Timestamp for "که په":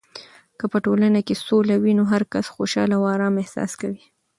0.59-0.77